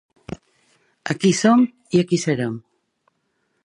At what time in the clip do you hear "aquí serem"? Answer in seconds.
2.05-2.61